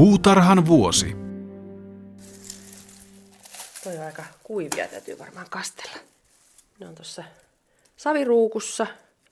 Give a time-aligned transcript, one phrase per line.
[0.00, 1.16] Puutarhan vuosi.
[3.84, 5.96] Toi on aika kuivia, täytyy varmaan kastella.
[6.78, 7.24] Ne on tuossa
[7.96, 8.86] saviruukussa.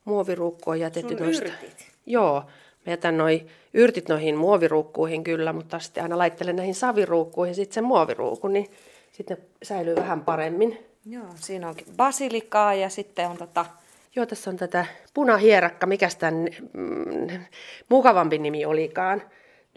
[0.04, 1.44] Muoviruukku on jätetty Sun noista.
[1.44, 1.86] yrtit.
[2.06, 2.44] Joo,
[2.86, 7.84] mä jätän noi yrtit noihin muoviruukkuihin kyllä, mutta sitten aina laittelen näihin saviruukkuihin sitten sen
[7.84, 8.70] muoviruukun, niin
[9.12, 10.78] sitten ne säilyy vähän paremmin.
[11.06, 13.66] Joo, siinä onkin basilikaa ja sitten on tota...
[14.16, 17.44] Joo, tässä on tätä punahierakka, mikä tämän mm,
[17.88, 19.22] mukavampi nimi olikaan.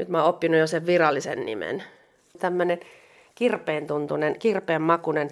[0.01, 1.83] Nyt mä oon oppinut jo sen virallisen nimen.
[2.39, 2.79] Tämmönen
[3.35, 5.29] kirpeen tuntunen, kirpeen makunen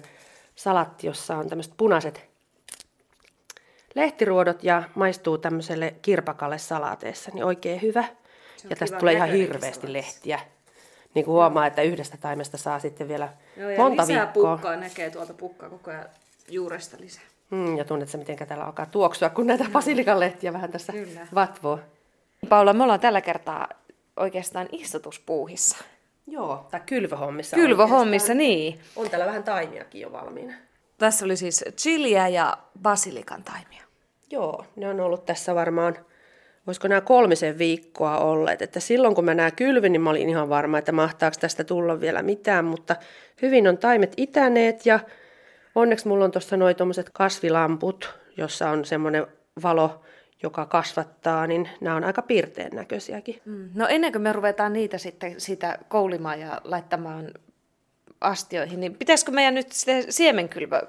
[0.54, 2.28] salatti, jossa on tämmöiset punaiset
[3.94, 8.04] lehtiruodot ja maistuu tämmöiselle kirpakalle salaateessa, niin oikein hyvä.
[8.70, 10.40] Ja tästä tulee ihan hirveästi lehtiä.
[11.14, 14.56] Niin kuin huomaa, että yhdestä taimesta saa sitten vielä Joo, ja monta lisää viikkoa.
[14.56, 16.06] pukkaa näkee tuolta pukkaa koko ajan
[16.48, 17.24] juuresta lisää.
[17.50, 21.26] Mm, ja tunnet sä, miten täällä alkaa tuoksua, kun näitä basilikan lehtiä vähän tässä Kyllä.
[21.34, 21.78] vatvoo.
[22.48, 23.68] Paula, me ollaan tällä kertaa
[24.20, 25.76] oikeastaan istutuspuuhissa.
[26.26, 27.56] Joo, tai kylvöhommissa.
[27.56, 28.80] Kylvöhommissa, niin.
[28.96, 30.54] On täällä vähän taimiakin jo valmiina.
[30.98, 33.82] Tässä oli siis chiliä ja basilikan taimia.
[34.30, 35.96] Joo, ne on ollut tässä varmaan,
[36.66, 38.62] voisiko nämä kolmisen viikkoa olleet.
[38.62, 42.00] Että silloin kun mä nämä kylvin, niin mä olin ihan varma, että mahtaako tästä tulla
[42.00, 42.64] vielä mitään.
[42.64, 42.96] Mutta
[43.42, 45.00] hyvin on taimet itäneet ja
[45.74, 49.26] onneksi mulla on tuossa noin tuommoiset kasvilamput, jossa on semmoinen
[49.62, 50.00] valo,
[50.42, 53.40] joka kasvattaa, niin nämä on aika piirteen näköisiäkin.
[53.44, 53.70] Mm.
[53.74, 57.34] No ennen kuin me ruvetaan niitä sitten siitä koulimaan ja laittamaan
[58.20, 60.82] astioihin, niin pitäisikö meidän nyt se siemenkylvö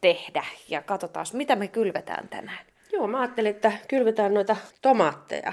[0.00, 2.66] tehdä ja katsotaan, mitä me kylvetään tänään.
[2.92, 5.52] Joo, mä ajattelin, että kylvetään noita tomaatteja.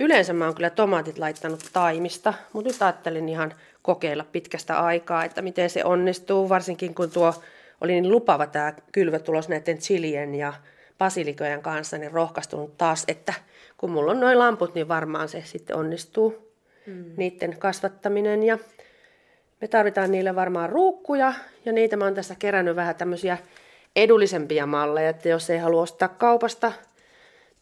[0.00, 5.42] Yleensä mä oon kyllä tomaatit laittanut taimista, mutta nyt ajattelin ihan kokeilla pitkästä aikaa, että
[5.42, 7.34] miten se onnistuu, varsinkin kun tuo
[7.80, 10.52] oli niin lupava tämä kylvötulos näiden chilien ja
[10.98, 13.34] basilikojen kanssa, niin rohkaistunut taas, että
[13.78, 16.52] kun mulla on noin lamput, niin varmaan se sitten onnistuu,
[16.86, 17.04] mm.
[17.16, 18.42] niiden kasvattaminen.
[18.42, 18.58] Ja
[19.60, 23.38] me tarvitaan niille varmaan ruukkuja, ja niitä mä oon tässä kerännyt vähän tämmöisiä
[23.96, 26.72] edullisempia malleja, että jos ei halua ostaa kaupasta,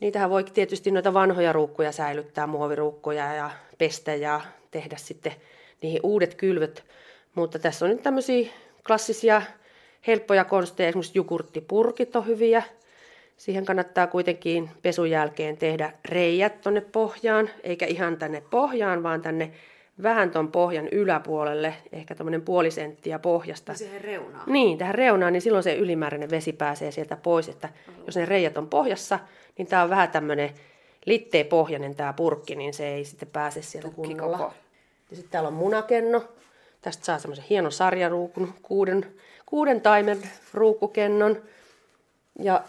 [0.01, 4.41] niitähän voi tietysti noita vanhoja ruukkuja säilyttää, muoviruukkuja ja pestä ja
[4.71, 5.33] tehdä sitten
[5.83, 6.85] niihin uudet kylvöt.
[7.35, 8.51] Mutta tässä on nyt tämmöisiä
[8.87, 9.43] klassisia
[10.07, 12.63] helppoja konsteja, esimerkiksi jogurttipurkit on hyviä.
[13.41, 19.53] Siihen kannattaa kuitenkin pesun jälkeen tehdä reijät tonne pohjaan, eikä ihan tänne pohjaan, vaan tänne
[20.03, 23.75] vähän ton pohjan yläpuolelle, ehkä tämmöinen puoli senttiä pohjasta.
[23.75, 24.53] Siihen reunaan.
[24.53, 27.69] Niin, tähän reunaan, niin silloin se ylimääräinen vesi pääsee sieltä pois, että
[28.07, 29.19] jos ne reijät on pohjassa,
[29.59, 30.51] niin tämä on vähän tämmöinen
[31.07, 34.55] litteen pohjainen tämä purkki, niin se ei sitten pääse sieltä kunnolla.
[35.11, 36.25] Ja sitten täällä on munakenno.
[36.83, 39.07] Tästä saa semmoisen hienon sarjaruukun, kuuden,
[39.47, 40.23] kuuden taimen
[40.55, 41.43] ruukkukennon.
[42.39, 42.63] Ja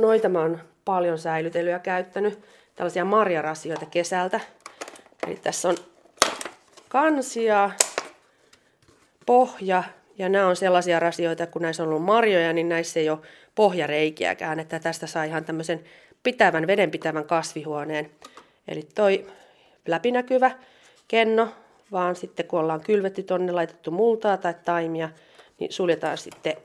[0.00, 2.44] noita mä oon paljon säilytellyt ja käyttänyt.
[2.74, 4.40] Tällaisia marjarasioita kesältä.
[5.26, 5.76] Eli tässä on
[6.88, 7.70] kansia,
[9.26, 9.84] pohja,
[10.18, 13.18] ja nämä on sellaisia rasioita, kun näissä on ollut marjoja, niin näissä ei ole
[13.54, 15.84] pohjareikiäkään, että tästä saa ihan tämmöisen
[16.22, 18.10] pitävän, vedenpitävän kasvihuoneen.
[18.68, 19.26] Eli toi
[19.86, 20.50] läpinäkyvä
[21.08, 21.48] kenno,
[21.92, 25.08] vaan sitten kun ollaan kylvetty tonne, laitettu multaa tai taimia,
[25.58, 26.56] niin suljetaan sitten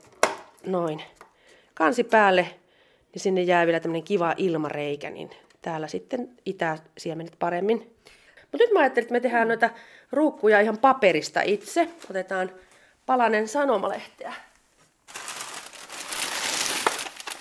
[0.66, 1.02] noin
[1.74, 2.46] kansi päälle,
[3.14, 5.30] niin sinne jää vielä tämmöinen kiva ilmareikä, niin
[5.62, 7.78] täällä sitten itää siemenet paremmin.
[8.40, 9.70] Mutta nyt mä ajattelin, että me tehdään noita
[10.12, 11.88] ruukkuja ihan paperista itse.
[12.10, 12.52] Otetaan
[13.06, 14.34] palanen sanomalehteä.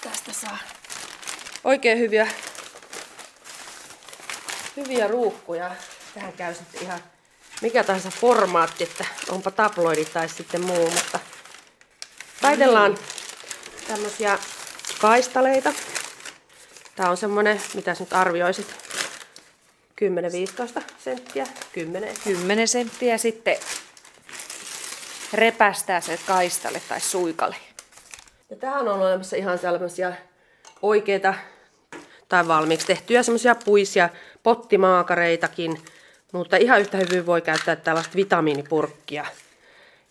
[0.02, 0.58] Tästä saa
[1.64, 2.28] oikein hyviä,
[4.76, 5.72] hyviä ruukkuja.
[6.14, 7.00] Tähän käy sitten ihan
[7.62, 11.20] mikä tahansa formaatti, että onpa tabloidi tai sitten muu, mutta
[12.42, 12.98] taitellaan
[13.88, 14.40] tämmöisiä
[15.04, 15.74] kaistaleita.
[16.96, 18.68] Tää on semmonen, mitä sä nyt arvioisit,
[20.78, 23.58] 10-15 senttiä, 10 10 senttiä sitten
[25.34, 27.56] repästää se kaistalle tai suikalle.
[28.50, 30.14] Ja tähän on olemassa ihan sellaisia
[30.82, 31.34] oikeita
[32.30, 34.10] tai valmiiksi tehtyjä semmoisia puisia
[34.44, 35.82] pottimaakareitakin,
[36.32, 39.26] mutta ihan yhtä hyvin voi käyttää tällaista vitamiinipurkkia.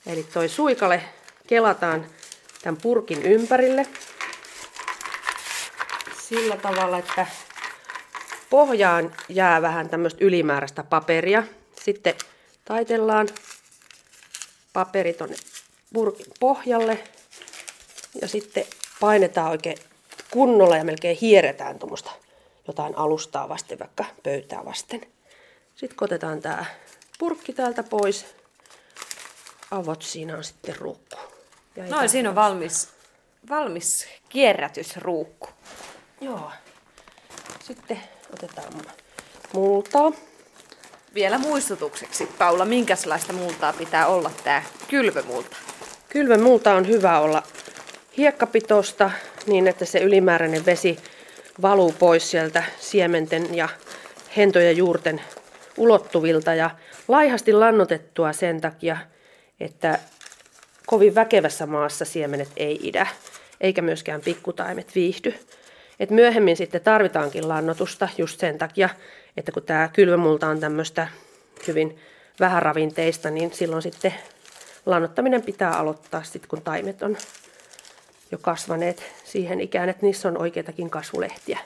[0.06, 1.02] Eli toi suikale
[1.46, 2.06] kelataan
[2.62, 3.86] tämän purkin ympärille
[6.34, 7.26] sillä tavalla, että
[8.50, 11.42] pohjaan jää vähän tämmöistä ylimääräistä paperia.
[11.82, 12.14] Sitten
[12.64, 13.28] taitellaan
[14.72, 15.36] paperi tonne
[15.92, 17.04] purkin pohjalle
[18.20, 18.64] ja sitten
[19.00, 19.78] painetaan oikein
[20.30, 22.10] kunnolla ja melkein hieretään tuommoista
[22.66, 25.00] jotain alustaa vasten, vaikka pöytää vasten.
[25.74, 26.64] Sitten kotetaan tämä
[27.18, 28.26] purkki täältä pois.
[29.70, 31.16] Avot siinä on sitten ruukku.
[31.76, 32.88] Ja Noin, siinä on valmis,
[33.48, 35.48] valmis kierrätysruukku.
[36.22, 36.50] Joo.
[37.60, 38.00] Sitten
[38.32, 38.72] otetaan
[39.52, 40.12] multaa.
[41.14, 45.56] Vielä muistutukseksi, Paula, minkälaista multaa pitää olla tämä kylvömulta?
[46.08, 47.42] Kylvömulta on hyvä olla
[48.16, 49.10] hiekkapitosta
[49.46, 50.98] niin, että se ylimääräinen vesi
[51.62, 53.68] valuu pois sieltä siementen ja
[54.36, 55.22] hentojen juurten
[55.76, 56.70] ulottuvilta ja
[57.08, 58.96] laihasti lannotettua sen takia,
[59.60, 59.98] että
[60.86, 63.06] kovin väkevässä maassa siemenet ei idä,
[63.60, 65.34] eikä myöskään pikkutaimet viihdy.
[66.02, 68.88] Et myöhemmin sitten tarvitaankin lannotusta just sen takia,
[69.36, 71.08] että kun tämä kylvämulta on tämmöistä
[71.66, 71.98] hyvin
[72.40, 74.14] vähäravinteista, niin silloin sitten
[74.86, 77.16] lannottaminen pitää aloittaa sitten, kun taimet on
[78.32, 81.58] jo kasvaneet siihen ikään, että niissä on oikeitakin kasvulehtiä.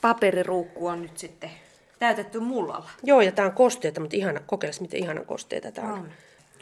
[0.00, 1.50] Paperiruukku on nyt sitten
[1.98, 2.90] täytetty mullalla.
[3.02, 5.98] Joo, ja tämä on kosteita, mutta ihana, kokeiles miten ihana kosteita tämä on.
[5.98, 6.10] on.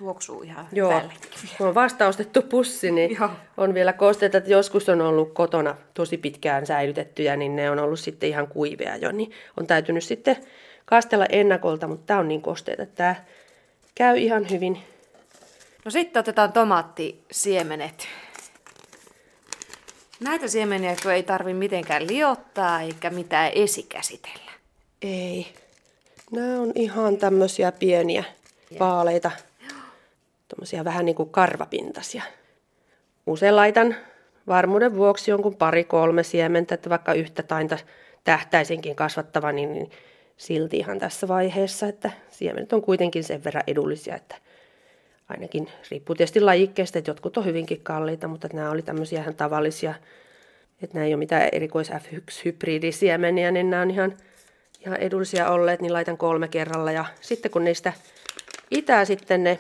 [0.02, 1.02] Tuoksuu ihan Joo,
[1.58, 3.30] kun on vasta ostettu pussi, niin Joo.
[3.56, 8.00] on vielä kosteita, että joskus on ollut kotona tosi pitkään säilytettyjä, niin ne on ollut
[8.00, 10.36] sitten ihan kuivia jo, niin on täytynyt sitten
[10.84, 13.14] kastella ennakolta, mutta tämä on niin kosteita, että tämä
[13.94, 14.78] käy ihan hyvin.
[15.84, 18.08] No sitten otetaan tomaattisiemenet.
[20.20, 24.52] Näitä siemeniä ei tarvi mitenkään liottaa eikä mitään esikäsitellä.
[25.02, 25.46] Ei.
[26.32, 28.24] Nämä on ihan tämmöisiä pieniä
[28.80, 29.30] vaaleita.
[30.52, 32.22] Tuommoisia vähän niin kuin karvapintaisia.
[33.26, 33.96] Usein laitan
[34.46, 37.78] varmuuden vuoksi jonkun pari-kolme siementä, että vaikka yhtä tainta
[38.24, 39.90] tähtäisinkin kasvattava, niin, niin
[40.36, 44.36] silti ihan tässä vaiheessa, että siemenet on kuitenkin sen verran edullisia, että
[45.28, 49.94] ainakin riippuu tietysti lajikkeesta, että jotkut on hyvinkin kalliita, mutta nämä oli tämmöisiä ihan tavallisia,
[50.82, 54.16] että nämä ei ole mitään erikois F1-hybridisiemeniä, niin nämä on ihan,
[54.80, 56.92] ihan edullisia olleet, niin laitan kolme kerralla.
[56.92, 57.92] Ja sitten kun niistä
[58.70, 59.58] itää sitten ne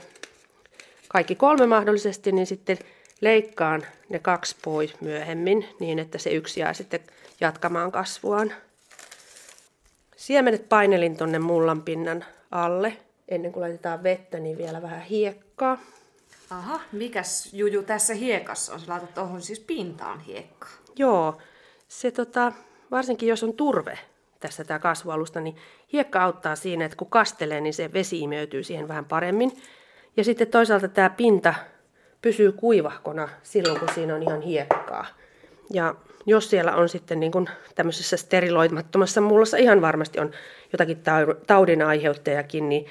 [1.12, 2.78] kaikki kolme mahdollisesti, niin sitten
[3.20, 7.00] leikkaan ne kaksi pois myöhemmin niin, että se yksi jää sitten
[7.40, 8.52] jatkamaan kasvuaan.
[10.16, 12.96] Siemenet painelin tonne mullan pinnan alle.
[13.28, 15.78] Ennen kuin laitetaan vettä, niin vielä vähän hiekkaa.
[16.50, 18.80] Aha, mikäs juju tässä hiekassa on?
[18.80, 20.70] Sä laitat tuohon siis pintaan hiekkaa.
[20.96, 21.38] Joo,
[21.88, 22.52] se tota,
[22.90, 23.98] varsinkin jos on turve
[24.40, 25.56] tässä tämä kasvualusta, niin
[25.92, 29.52] hiekka auttaa siinä, että kun kastelee, niin se vesi imeytyy siihen vähän paremmin.
[30.16, 31.54] Ja sitten toisaalta tämä pinta
[32.22, 35.06] pysyy kuivahkona silloin, kun siinä on ihan hiekkaa.
[35.72, 35.94] Ja
[36.26, 40.30] jos siellä on sitten niin kuin tämmöisessä steriloimattomassa mullassa ihan varmasti on
[40.72, 41.02] jotakin
[41.46, 42.86] taudin aiheuttajakin, niin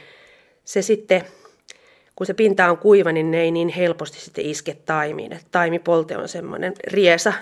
[0.65, 1.23] se sitten,
[2.15, 5.33] kun se pinta on kuiva, niin ne ei niin helposti sitten iske taimiin.
[5.33, 7.33] Et taimipolte on semmoinen riesa,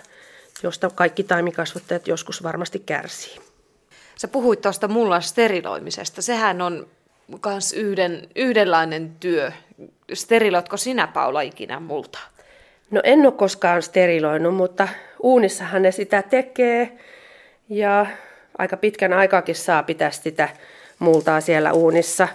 [0.63, 3.37] josta kaikki taimikasvattajat joskus varmasti kärsii.
[4.15, 6.21] Sä puhuit tuosta mullan steriloimisesta.
[6.21, 6.87] Sehän on
[7.45, 9.51] myös yhden, yhdenlainen työ.
[10.13, 12.19] Steriloitko sinä, Paula, ikinä multa?
[12.91, 14.87] No en ole koskaan steriloinut, mutta
[15.23, 16.97] uunissahan ne sitä tekee.
[17.69, 18.05] Ja
[18.57, 20.49] aika pitkän aikaakin saa pitää sitä
[20.99, 22.27] multaa siellä uunissa.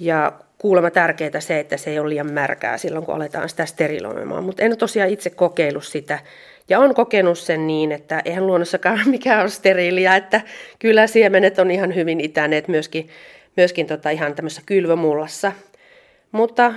[0.00, 4.44] Ja kuulemma tärkeää se, että se ei ole liian märkää silloin, kun aletaan sitä steriloimaan.
[4.44, 6.18] Mutta en ole tosiaan itse kokeillut sitä.
[6.68, 10.40] Ja on kokenut sen niin, että eihän luonnossakaan mikään ole steriiliä, että
[10.78, 13.08] kyllä siemenet on ihan hyvin itäneet myöskin,
[13.60, 15.52] myöskin tota ihan tämmöisessä kylvömullassa.
[16.32, 16.74] Mutta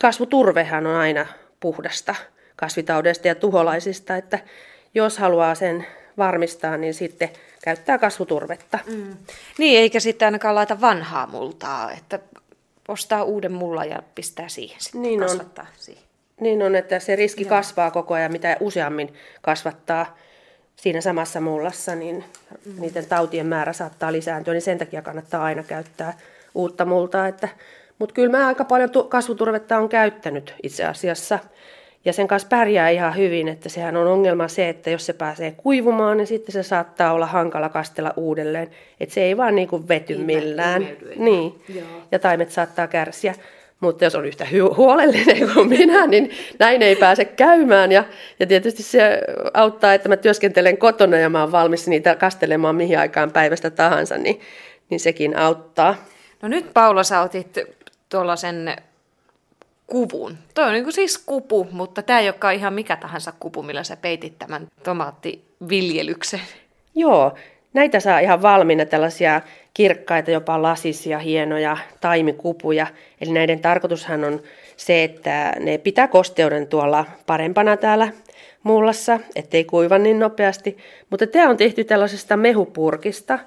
[0.00, 1.26] kasvuturvehan on aina
[1.60, 2.14] puhdasta
[2.56, 4.38] kasvitaudesta ja tuholaisista, että
[4.94, 5.86] jos haluaa sen
[6.18, 7.28] varmistaa, niin sitten
[7.64, 8.78] käyttää kasvuturvetta.
[8.86, 9.16] Mm.
[9.58, 12.18] Niin, eikä sitten ainakaan laita vanhaa multaa, että
[12.88, 15.76] ostaa uuden mulla ja pistää siihen sitten, niin kasvattaa on.
[15.76, 16.02] siihen.
[16.40, 17.48] Niin on, että se riski Joo.
[17.48, 20.16] kasvaa koko ajan, mitä useammin kasvattaa
[20.76, 22.24] siinä samassa mullassa, niin
[22.66, 22.80] mm.
[22.80, 26.18] niiden tautien määrä saattaa lisääntyä, niin sen takia kannattaa aina käyttää
[26.54, 27.28] uutta multaa.
[27.28, 27.48] Että,
[27.98, 31.38] mutta kyllä mä aika paljon kasvuturvetta on käyttänyt itse asiassa.
[32.04, 35.50] Ja sen kanssa pärjää ihan hyvin, että sehän on ongelma se, että jos se pääsee
[35.56, 38.70] kuivumaan, niin sitten se saattaa olla hankala kastella uudelleen.
[39.00, 40.88] Että se ei vaan niin kuin vety millään.
[41.16, 41.60] Niin.
[41.68, 41.86] Joo.
[42.12, 43.34] Ja taimet saattaa kärsiä.
[43.80, 47.92] Mutta jos on yhtä huolellinen kuin minä, niin näin ei pääse käymään.
[47.92, 48.04] Ja,
[48.40, 49.20] ja tietysti se
[49.54, 54.18] auttaa, että mä työskentelen kotona ja mä oon valmis niitä kastelemaan mihin aikaan päivästä tahansa,
[54.18, 54.40] niin,
[54.90, 55.94] niin sekin auttaa.
[56.42, 57.58] No nyt Paula, sä otit
[58.08, 58.76] tuollaisen
[59.86, 60.38] kuvun.
[60.54, 63.96] Toi on niin siis kupu, mutta tämä ei olekaan ihan mikä tahansa kupu, millä sä
[63.96, 66.40] peitit tämän tomaattiviljelyksen.
[66.94, 67.34] Joo,
[67.72, 69.40] näitä saa ihan valmiina tällaisia
[69.76, 72.86] kirkkaita, jopa lasisia, hienoja taimikupuja.
[73.20, 74.42] Eli näiden tarkoitushan on
[74.76, 78.08] se, että ne pitää kosteuden tuolla parempana täällä
[78.62, 80.76] mullassa, ettei kuiva niin nopeasti.
[81.10, 83.38] Mutta tämä on tehty tällaisesta mehupurkista.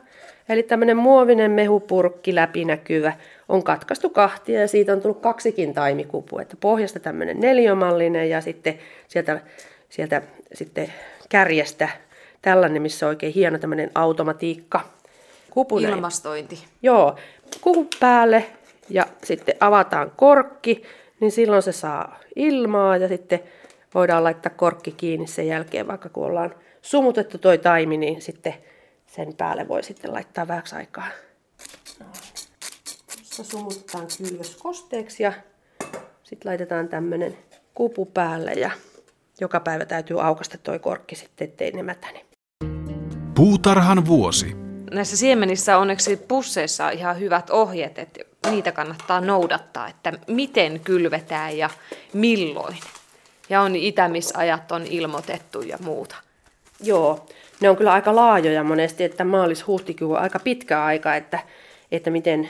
[0.50, 3.13] Eli tämmöinen muovinen mehupurkki läpinäkyvä
[3.48, 6.39] on katkaistu kahtia ja siitä on tullut kaksikin taimikupu.
[6.39, 9.41] Että pohjasta tämmöinen neliömallinen ja sitten sieltä,
[9.89, 10.21] sieltä
[10.53, 10.93] sitten
[11.29, 11.89] kärjestä
[12.41, 14.99] tällainen, missä on oikein hieno tämmöinen automatiikka
[15.50, 15.89] Kupunen.
[15.89, 16.65] Ilmastointi.
[16.82, 17.15] Joo,
[17.62, 18.46] kuku päälle
[18.89, 20.84] ja sitten avataan korkki,
[21.20, 23.39] niin silloin se saa ilmaa ja sitten
[23.94, 28.53] voidaan laittaa korkki kiinni sen jälkeen, vaikka kun ollaan sumutettu toi taimi, niin sitten
[29.08, 31.08] sen päälle voi sitten laittaa vähäksi aikaa.
[33.08, 35.34] Tuossa sumutetaan kylvös kosteeksi ja
[36.24, 37.38] sitten laitetaan tämmönen
[37.74, 38.72] kupu päälle ja
[39.41, 42.25] joka päivä täytyy aukasta toi korkki sitten, ettei ne mätäne.
[43.36, 44.68] Puutarhan vuosi.
[44.91, 48.19] Näissä siemenissä onneksi pusseissa on ihan hyvät ohjeet, että
[48.50, 51.69] niitä kannattaa noudattaa, että miten kylvetään ja
[52.13, 52.77] milloin.
[53.50, 56.15] Ja on itämisajat on ilmoitettu ja muuta.
[56.84, 57.25] Joo,
[57.62, 61.39] ne on kyllä aika laajoja monesti, että maalis-huhtikuu on aika pitkä aika, että,
[61.91, 62.50] että miten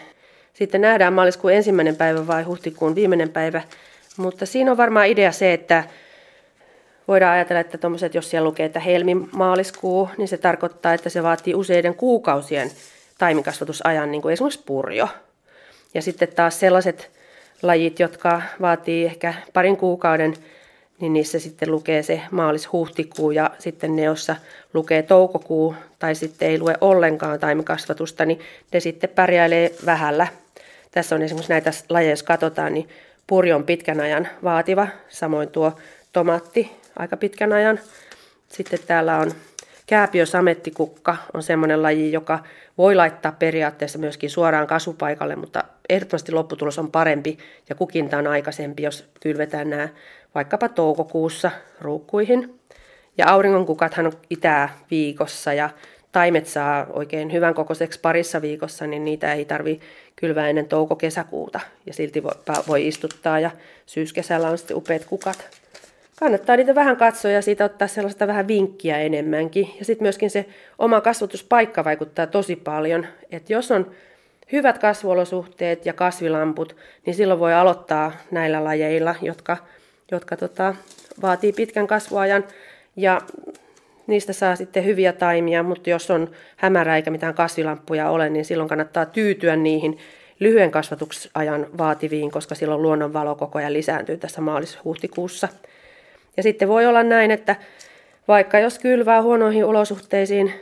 [0.54, 3.62] sitten nähdään maaliskuun ensimmäinen päivä vai huhtikuun viimeinen päivä.
[4.18, 5.84] Mutta siinä on varmaan idea se, että
[7.10, 11.56] voidaan ajatella, että tommoset, jos siellä lukee, että helmi-maaliskuu, niin se tarkoittaa, että se vaatii
[11.56, 12.72] useiden kuukausien
[13.18, 15.08] taimikasvatusajan, niin kuin esimerkiksi purjo.
[15.94, 17.12] Ja sitten taas sellaiset
[17.62, 20.34] lajit, jotka vaatii ehkä parin kuukauden
[21.00, 24.36] niin niissä sitten lukee se maalis-huhtikuu ja sitten ne, joissa
[24.74, 28.40] lukee toukokuu tai sitten ei lue ollenkaan taimikasvatusta, niin
[28.74, 30.28] ne sitten pärjäilee vähällä.
[30.92, 32.90] Tässä on esimerkiksi näitä lajeja, jos katsotaan, niin
[33.28, 35.74] purjo on pitkän ajan vaativa, samoin tuo
[36.14, 37.80] tomaatti aika pitkän ajan.
[38.48, 39.32] Sitten täällä on
[39.86, 42.40] kääpiösamettikukka, on semmoinen laji, joka
[42.78, 47.38] voi laittaa periaatteessa myöskin suoraan kasvupaikalle, mutta ehdottomasti lopputulos on parempi
[47.70, 49.90] ja kukinta on aikaisempi, jos kylvetään nämä
[50.36, 52.60] vaikkapa toukokuussa ruukkuihin.
[53.18, 55.70] Ja auringonkukathan on itää viikossa ja
[56.12, 59.80] taimet saa oikein hyvän kokoiseksi parissa viikossa, niin niitä ei tarvi
[60.16, 62.32] kylvää ennen touko-kesäkuuta ja silti voi,
[62.68, 63.52] voi istuttaa ja
[63.86, 65.50] syyskesällä on sitten upeat kukat.
[66.20, 69.70] Kannattaa niitä vähän katsoa ja siitä ottaa sellaista vähän vinkkiä enemmänkin.
[69.80, 70.46] Ja sitten myöskin se
[70.80, 73.06] oma kasvatuspaikka vaikuttaa tosi paljon.
[73.32, 73.92] Että jos on
[74.52, 79.58] hyvät kasvuolosuhteet ja kasvilamput, niin silloin voi aloittaa näillä lajeilla, jotka
[80.12, 80.76] jotka tota,
[81.22, 82.44] vaatii pitkän kasvuajan
[82.96, 83.22] ja
[84.08, 88.70] niistä saa sitten hyviä taimia, mutta jos on hämärä eikä mitään kasvilamppuja ole, niin silloin
[88.70, 89.98] kannattaa tyytyä niihin
[90.40, 95.48] lyhyen kasvatusajan vaativiin, koska silloin luonnonvalo koko ajan lisääntyy tässä maalis-huhtikuussa.
[96.40, 97.56] Ja sitten voi olla näin, että
[98.28, 100.54] vaikka jos kylvää huonoihin olosuhteisiin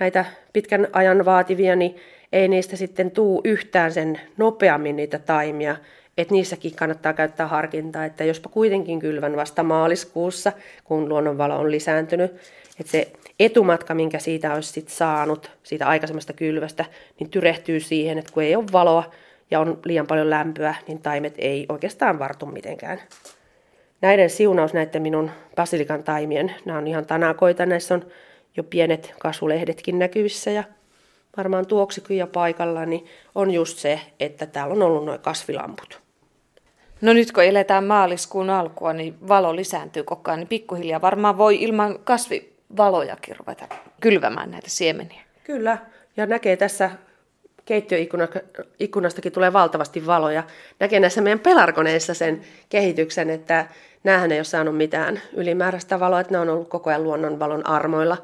[0.00, 1.96] näitä pitkän ajan vaativia, niin
[2.32, 5.76] ei niistä sitten tuu yhtään sen nopeammin niitä taimia,
[6.18, 10.52] että niissäkin kannattaa käyttää harkintaa, että jospa kuitenkin kylvän vasta maaliskuussa,
[10.84, 12.32] kun luonnonvalo on lisääntynyt,
[12.80, 16.84] että se etumatka, minkä siitä olisi sit saanut, siitä aikaisemmasta kylvästä,
[17.20, 19.10] niin tyrehtyy siihen, että kun ei ole valoa
[19.50, 23.00] ja on liian paljon lämpöä, niin taimet ei oikeastaan vartu mitenkään.
[24.00, 28.06] Näiden siunaus näiden minun basilikan taimien, nämä on ihan tanakoita, näissä on
[28.56, 30.64] jo pienet kasvulehdetkin näkyvissä ja
[31.36, 36.00] varmaan tuoksikin ja paikalla, niin on just se, että täällä on ollut noin kasvilamput.
[37.00, 41.62] No nyt kun eletään maaliskuun alkua, niin valo lisääntyy koko ajan, niin pikkuhiljaa varmaan voi
[41.62, 43.68] ilman kasvivalojakin ruveta
[44.00, 45.20] kylvämään näitä siemeniä.
[45.44, 45.78] Kyllä,
[46.16, 46.90] ja näkee tässä
[47.66, 50.42] keittiöikkunastakin tulee valtavasti valoja.
[50.80, 53.66] Näkee näissä meidän pelarkoneissa sen kehityksen, että
[54.04, 58.16] näähän ei ole saanut mitään ylimääräistä valoa, että ne on ollut koko ajan luonnonvalon armoilla.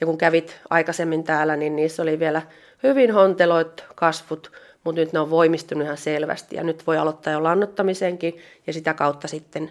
[0.00, 2.42] Ja kun kävit aikaisemmin täällä, niin niissä oli vielä
[2.82, 4.52] hyvin honteloit kasvut,
[4.84, 8.94] mutta nyt ne on voimistunut ihan selvästi ja nyt voi aloittaa jo lannottamisenkin ja sitä
[8.94, 9.70] kautta sitten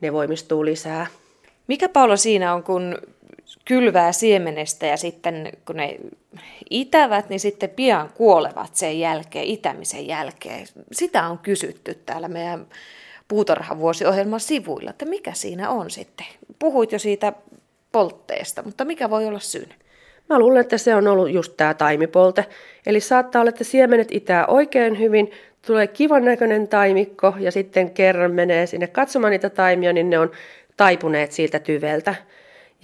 [0.00, 1.06] ne voimistuu lisää.
[1.66, 2.98] Mikä Paula siinä on, kun
[3.64, 5.96] kylvää siemenestä ja sitten kun ne
[6.70, 10.66] itävät, niin sitten pian kuolevat sen jälkeen, itämisen jälkeen.
[10.92, 12.66] Sitä on kysytty täällä meidän
[13.28, 16.26] puutarhavuosiohjelman sivuilla, että mikä siinä on sitten.
[16.58, 17.32] Puhuit jo siitä
[17.92, 19.74] poltteesta, mutta mikä voi olla syynä?
[20.28, 22.44] Mä luulen, että se on ollut just tämä taimipolte.
[22.86, 25.30] Eli saattaa olla, että siemenet itää oikein hyvin,
[25.66, 30.30] tulee kivan näköinen taimikko ja sitten kerran menee sinne katsomaan niitä taimia, niin ne on
[30.76, 32.14] taipuneet siltä tyveltä.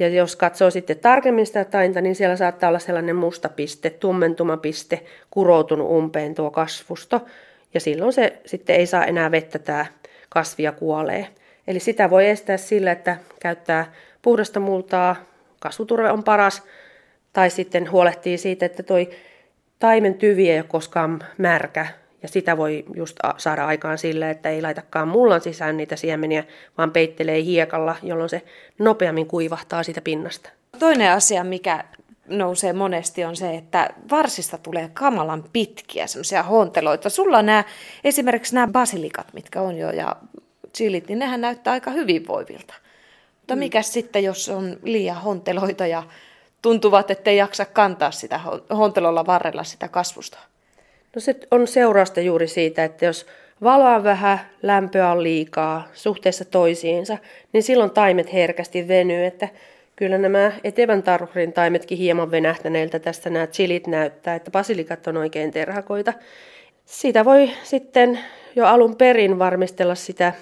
[0.01, 5.03] Ja jos katsoo sitten tarkemmin sitä tainta, niin siellä saattaa olla sellainen musta piste, tummentumapiste,
[5.31, 7.27] kuroutunut umpeen tuo kasvusto.
[7.75, 9.87] Ja silloin se sitten ei saa enää vettä tämä
[10.29, 11.29] kasvi ja kuolee.
[11.67, 13.93] Eli sitä voi estää sillä, että käyttää
[14.23, 15.17] puhdasta multaa,
[15.61, 16.63] kasvuturve on paras,
[17.33, 19.11] tai sitten huolehtii siitä, että toi
[19.79, 21.87] taimen tyvi ei ole koskaan märkä,
[22.23, 26.45] ja sitä voi just saada aikaan sillä, että ei laitakaan mullan sisään niitä siemeniä,
[26.79, 28.43] vaan peittelee hiekalla, jolloin se
[28.79, 30.51] nopeammin kuivahtaa siitä pinnasta.
[30.79, 31.85] Toinen asia, mikä
[32.29, 37.11] nousee monesti on se, että varsista tulee kamalan pitkiä semmoisia honteloita.
[37.11, 37.65] Sulla on nämä,
[38.05, 40.17] esimerkiksi nämä basilikat, mitkä on jo, ja
[40.77, 42.75] chilit, niin nehän näyttää aika hyvinvoivilta.
[43.37, 43.59] Mutta mm.
[43.59, 46.03] mikä sitten, jos on liian honteloita ja
[46.63, 48.41] tuntuvat, ettei jaksa kantaa sitä
[48.77, 50.39] hontelolla varrella sitä kasvusta?
[51.15, 53.27] No se on seurausta juuri siitä, että jos
[53.63, 57.19] valoa on vähän, lämpöä on liikaa suhteessa toisiinsa,
[57.53, 59.49] niin silloin taimet herkästi venyy, että
[59.97, 65.51] kyllä nämä etevän tarhurin taimetkin hieman venähtäneiltä tästä nämä chilit näyttää, että basilikat on oikein
[65.51, 66.13] terhakoita.
[66.85, 68.19] Siitä voi sitten
[68.57, 70.33] jo alun perin varmistella sitä,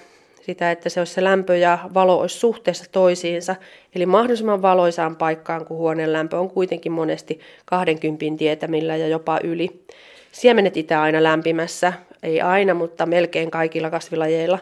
[0.41, 3.55] sitä, että se olisi se lämpö ja valo olisi suhteessa toisiinsa,
[3.95, 9.69] eli mahdollisimman valoisaan paikkaan, kun huoneen lämpö on kuitenkin monesti 20 tietämillä ja jopa yli.
[10.31, 11.93] Siemenet itää aina lämpimässä,
[12.23, 14.59] ei aina, mutta melkein kaikilla kasvilajeilla.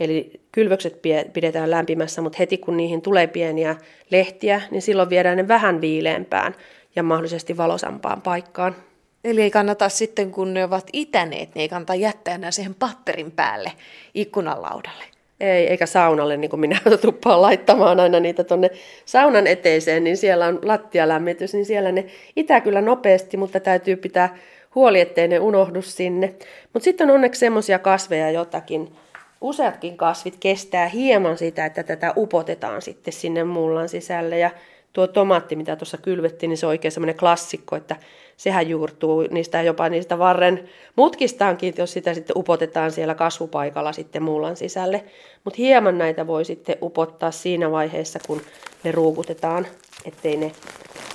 [0.00, 3.76] Eli kylvökset pidetään lämpimässä, mutta heti kun niihin tulee pieniä
[4.10, 6.54] lehtiä, niin silloin viedään ne vähän viileämpään
[6.96, 8.76] ja mahdollisesti valosampaan paikkaan.
[9.24, 13.30] Eli ei kannata sitten, kun ne ovat itäneet, niin ei kannata jättää enää siihen patterin
[13.30, 13.72] päälle
[14.14, 15.04] ikkunalaudalle.
[15.40, 18.70] Ei, eikä saunalle, niin kuin minä tuppaan laittamaan aina niitä tuonne
[19.04, 24.36] saunan eteiseen, niin siellä on lattialämmitys, niin siellä ne itää kyllä nopeasti, mutta täytyy pitää
[24.74, 26.34] huoli, ettei ne unohdu sinne.
[26.72, 28.92] Mutta sitten on onneksi semmoisia kasveja jotakin,
[29.40, 34.38] useatkin kasvit kestää hieman sitä, että tätä upotetaan sitten sinne mullan sisälle.
[34.38, 34.50] Ja
[34.92, 37.96] tuo tomaatti, mitä tuossa kylvettiin, niin se on oikein semmoinen klassikko, että
[38.36, 44.56] sehän juurtuu niistä jopa niistä varren mutkistaankin, jos sitä sitten upotetaan siellä kasvupaikalla sitten mullan
[44.56, 45.04] sisälle.
[45.44, 48.40] Mutta hieman näitä voi sitten upottaa siinä vaiheessa, kun
[48.84, 49.66] ne ruukutetaan,
[50.04, 50.52] ettei ne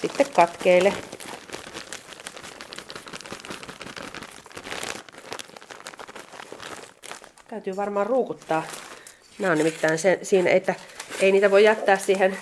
[0.01, 0.93] sitten katkeile.
[7.53, 8.63] Täytyy varmaan ruukuttaa.
[9.39, 10.75] Nämä on nimittäin se, siinä, että
[11.19, 12.37] ei niitä voi jättää siihen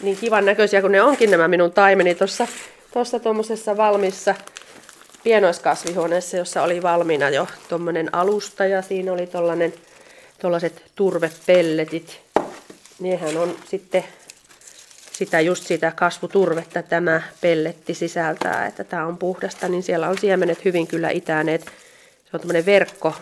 [0.00, 2.48] niin kivan näköisiä kuin ne onkin nämä minun taimeni tuossa
[2.92, 4.34] tuossa tuommoisessa valmissa
[5.24, 9.28] pienoiskasvihuoneessa, jossa oli valmiina jo tuommoinen alusta ja siinä oli
[10.40, 12.20] tuollaiset turvepelletit.
[13.00, 14.04] Nehän on sitten
[15.12, 20.64] sitä just sitä kasvuturvetta tämä pelletti sisältää, että tämä on puhdasta, niin siellä on siemenet
[20.64, 21.64] hyvin kyllä itäneet.
[22.24, 23.14] Se on tämmöinen verkko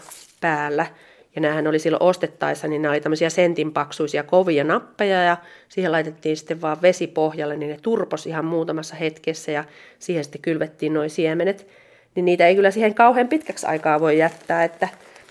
[0.42, 0.86] päällä.
[1.34, 5.36] Ja näähän oli silloin ostettaessa, niin nämä oli tämmöisiä sentin paksuisia kovia nappeja ja
[5.68, 9.64] siihen laitettiin sitten vaan vesi pohjalle, niin ne turpos ihan muutamassa hetkessä ja
[9.98, 11.66] siihen sitten kylvettiin noin siemenet.
[12.14, 14.88] Niin niitä ei kyllä siihen kauhean pitkäksi aikaa voi jättää, että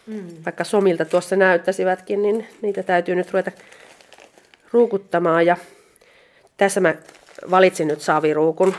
[0.07, 0.27] mm.
[0.45, 3.51] vaikka somilta tuossa näyttäisivätkin, niin niitä täytyy nyt ruveta
[4.71, 5.45] ruukuttamaan.
[5.45, 5.57] Ja
[6.57, 6.95] tässä mä
[7.51, 8.75] valitsin nyt saviruukun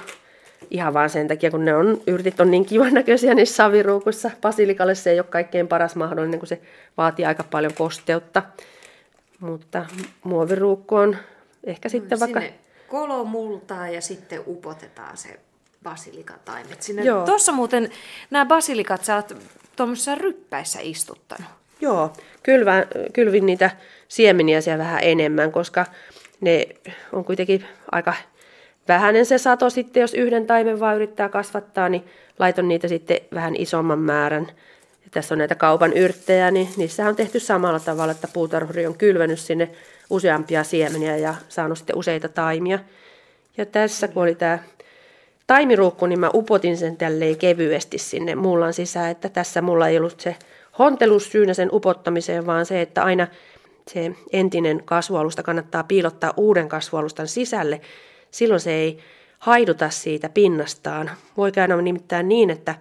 [0.73, 4.31] ihan vaan sen takia, kun ne on, yrtit on niin kivan näköisiä niissä saviruukuissa.
[4.41, 6.61] Basilikalle se ei ole kaikkein paras mahdollinen, kun se
[6.97, 8.43] vaatii aika paljon kosteutta.
[9.41, 9.87] Mutta
[10.25, 11.17] muoviruukku on
[11.65, 12.41] ehkä no, sitten vaikka...
[12.89, 15.41] kolomultaa ja sitten upotetaan se
[15.83, 17.03] basilikataimet sinne.
[17.03, 17.25] Joo.
[17.27, 17.91] Tuossa muuten
[18.31, 19.37] nämä basilikat sä oot
[19.77, 21.51] tuommoisessa ryppäissä istuttanut.
[21.81, 23.71] Joo, kylvän, kylvin niitä
[24.09, 25.87] siemeniä siellä vähän enemmän, koska
[26.41, 26.69] ne
[27.13, 28.15] on kuitenkin aika
[28.89, 32.05] vähänen se sato sitten, jos yhden taimen vaan yrittää kasvattaa, niin
[32.39, 34.47] laiton niitä sitten vähän isomman määrän.
[35.05, 38.99] Ja tässä on näitä kaupan yrttejä, niin niissä on tehty samalla tavalla, että puutarhuri on
[38.99, 39.71] kylvänyt sinne
[40.11, 42.79] useampia siemeniä ja saanut sitten useita taimia.
[43.57, 44.59] Ja tässä kun oli tämä
[45.47, 50.21] taimiruukku, niin mä upotin sen tälleen kevyesti sinne mullan sisään, että tässä mulla ei ollut
[50.21, 50.37] se
[50.79, 53.27] hontelus syynä sen upottamiseen, vaan se, että aina
[53.91, 57.81] se entinen kasvualusta kannattaa piilottaa uuden kasvualustan sisälle,
[58.33, 58.99] silloin se ei
[59.39, 61.11] haiduta siitä pinnastaan.
[61.37, 62.75] Voi käydä nimittäin niin, että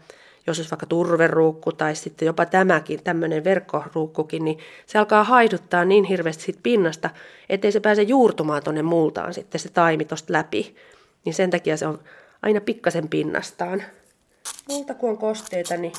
[0.47, 6.03] jos olisi vaikka turveruukku tai sitten jopa tämäkin, tämmöinen verkkoruukkukin, niin se alkaa haiduttaa niin
[6.03, 7.09] hirveästi siitä pinnasta,
[7.49, 10.75] ettei se pääse juurtumaan tuonne multaan sitten se taimi tosta läpi.
[11.25, 11.99] Niin sen takia se on
[12.41, 13.83] aina pikkasen pinnastaan.
[14.69, 15.93] Multa kun on kosteita, niin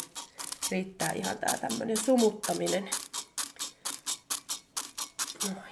[0.70, 2.88] riittää ihan tää tämmöinen sumuttaminen.
[5.44, 5.71] Noin.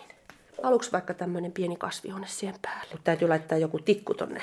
[0.62, 2.86] Aluksi vaikka tämmöinen pieni kasvihuone siihen päälle.
[2.92, 4.42] Mutta täytyy laittaa joku tikku tonne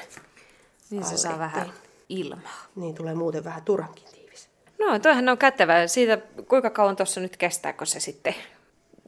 [0.90, 1.72] Niin se saa vähän
[2.10, 2.66] ilmaa.
[2.76, 4.50] Niin tulee muuten vähän turhankin tiivis.
[4.80, 5.88] No toihan on kätevä.
[5.88, 8.36] Siitä kuinka kauan tuossa nyt kestää, kun se sitten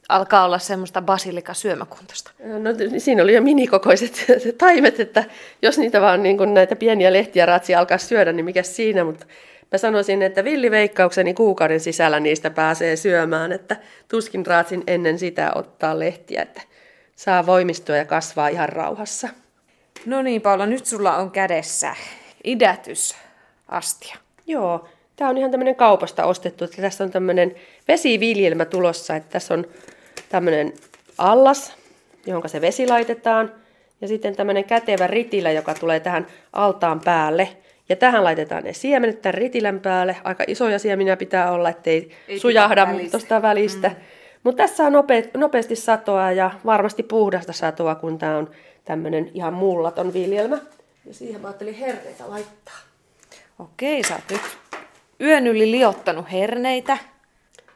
[0.10, 2.32] alkaa olla semmoista basilika syömäkuntosta?
[2.40, 4.26] No siinä oli jo minikokoiset
[4.58, 5.24] taimet, että
[5.62, 9.26] jos niitä vaan niin kuin näitä pieniä lehtiä ratsi alkaa syödä, niin mikä siinä, mutta
[9.72, 13.76] mä sanoisin, että villiveikkaukseni kuukauden sisällä niistä pääsee syömään, että
[14.08, 16.62] tuskin raatsin ennen sitä ottaa lehtiä, että
[17.20, 19.30] saa voimistua ja kasvaa ihan rauhassa.
[20.06, 21.96] No niin, Paula, nyt sulla on kädessä
[22.44, 24.16] idätysastia.
[24.48, 27.56] Joo, tämä on ihan tämmöinen kaupasta ostettu, että tässä on tämmöinen
[27.88, 29.66] vesiviljelmä tulossa, että tässä on
[30.30, 30.74] tämmöinen
[31.18, 31.74] allas,
[32.26, 33.52] johon se vesi laitetaan,
[34.02, 37.50] ja sitten tämmöinen kätevä ritilä, joka tulee tähän altaan päälle.
[37.90, 40.18] Ja tähän laitetaan ne siemenet tämän ritilän päälle.
[40.24, 43.88] Aika isoja siemeniä pitää olla, ettei Ei sujahda tuosta välistä.
[43.88, 43.96] Mm.
[44.44, 48.50] Mutta tässä on nope, nopeasti satoa ja varmasti puhdasta satoa, kun tämä on
[48.86, 50.58] tämmöinen ihan mullaton viljelmä.
[51.06, 52.78] Ja siihen mä ajattelin herneitä laittaa.
[53.60, 54.42] Okei, sä oot nyt
[55.22, 56.98] yön yli liottanut herneitä.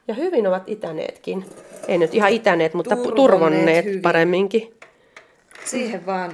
[0.07, 1.45] Ja hyvin ovat itäneetkin.
[1.87, 4.01] Ei nyt ihan itäneet, mutta Turvonneet turvonneet hyvin.
[4.01, 4.73] paremminkin.
[5.65, 6.33] Siihen vaan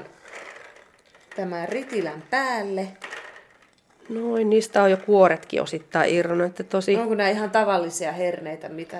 [1.36, 2.88] tämän ritilän päälle.
[4.10, 6.48] Noin, niistä on jo kuoretkin osittain irronnut.
[6.48, 8.98] Että tosi Onko nämä ihan tavallisia herneitä, mitä...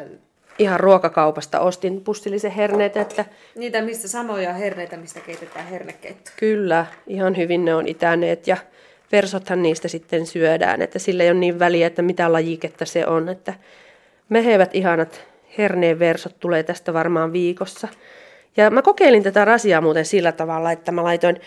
[0.60, 6.32] ihan ruokakaupasta ostin pussillisen herneitä, että Niitä mistä samoja herneitä, mistä keitetään hernekeitto.
[6.38, 8.58] kyllä ihan hyvin ne on itäneet ja
[9.12, 13.30] versothan niistä sitten syödään, että sillä ei ole niin väliä, että mitä lajiketta se on,
[13.30, 13.54] että
[14.30, 15.22] mehevät ihanat
[15.58, 17.88] herneen versot tulee tästä varmaan viikossa.
[18.58, 21.42] Ja mä kokeilin tätä rasiaa muuten sillä tavalla, että mä laitoin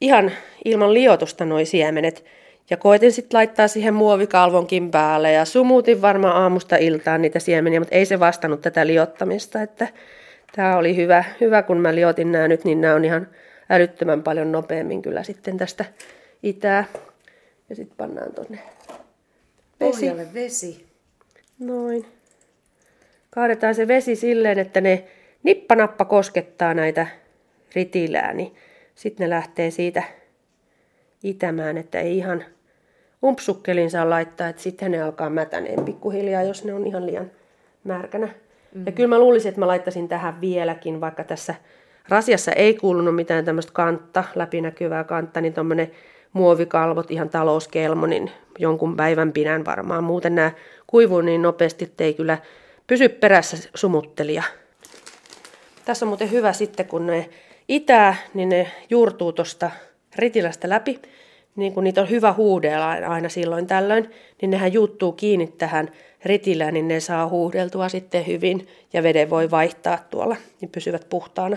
[0.00, 0.32] ihan
[0.64, 2.24] ilman liotusta noi siemenet
[2.70, 7.94] ja koitin sitten laittaa siihen muovikalvonkin päälle ja sumutin varmaan aamusta iltaan niitä siemeniä, mutta
[7.94, 9.88] ei se vastannut tätä liottamista, että
[10.56, 13.28] tämä oli hyvä, hyvä, kun mä liotin nämä nyt, niin nämä on ihan
[13.70, 15.84] älyttömän paljon nopeammin kyllä sitten tästä
[16.42, 16.84] itää.
[17.70, 18.58] Ja sitten pannaan tonne
[19.80, 19.92] vesi.
[19.92, 20.86] Pohjalle vesi.
[21.58, 22.06] Noin.
[23.30, 25.04] Kaadetaan se vesi silleen, että ne
[25.42, 27.06] nippanappa koskettaa näitä
[27.74, 28.54] ritilää, niin
[28.94, 30.02] sitten ne lähtee siitä
[31.22, 32.44] itämään, että ei ihan
[33.26, 37.30] umpsukkelin saa laittaa, että sitten ne alkaa mätäneen pikkuhiljaa, jos ne on ihan liian
[37.84, 38.26] märkänä.
[38.26, 38.86] Mm-hmm.
[38.86, 41.54] Ja kyllä mä luulisin, että mä laittaisin tähän vieläkin, vaikka tässä
[42.08, 45.90] rasiassa ei kuulunut mitään tämmöistä kantta, läpinäkyvää kantta, niin tuommoinen
[46.32, 50.04] muovikalvot, ihan talouskelmo, niin jonkun päivän pidän varmaan.
[50.04, 50.50] Muuten nämä
[50.86, 52.38] kuivuu niin nopeasti, että ei kyllä
[52.86, 54.42] pysy perässä sumuttelija.
[55.84, 57.28] Tässä on muuten hyvä sitten, kun ne
[57.68, 59.70] itää, niin ne juurtuu tuosta
[60.16, 61.00] ritilästä läpi.
[61.56, 64.10] Niin kun niitä on hyvä huudella aina silloin tällöin,
[64.42, 65.90] niin nehän juuttuu kiinni tähän
[66.24, 71.56] ritilään, niin ne saa huuhdeltua sitten hyvin ja veden voi vaihtaa tuolla, niin pysyvät puhtaana.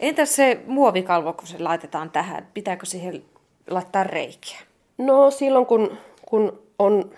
[0.00, 2.46] Entäs se muovikalvo, kun se laitetaan tähän?
[2.54, 3.22] Pitääkö siihen
[3.70, 4.58] laittaa reikiä?
[4.98, 7.10] No silloin kun, kun on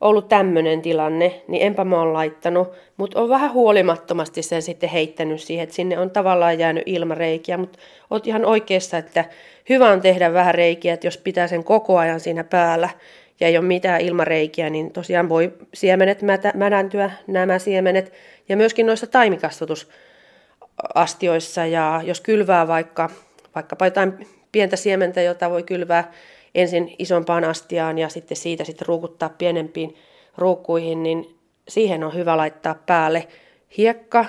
[0.00, 5.40] ollut tämmöinen tilanne, niin enpä mä oon laittanut, mutta on vähän huolimattomasti sen sitten heittänyt
[5.40, 7.78] siihen, että sinne on tavallaan jäänyt ilmareikiä, mutta
[8.10, 9.24] oot ihan oikeassa, että
[9.68, 12.88] hyvä on tehdä vähän reikiä, että jos pitää sen koko ajan siinä päällä
[13.40, 18.12] ja ei ole mitään ilmareikiä, niin tosiaan voi siemenet mätä, mänäntyä, nämä siemenet,
[18.48, 23.10] ja myöskin noissa taimikasvatusastioissa, ja jos kylvää vaikka,
[23.54, 26.12] vaikkapa jotain pientä siementä, jota voi kylvää
[26.54, 29.96] ensin isompaan astiaan ja sitten siitä sitten ruukuttaa pienempiin
[30.36, 31.36] ruukkuihin, niin
[31.68, 33.28] siihen on hyvä laittaa päälle
[33.76, 34.24] hiekka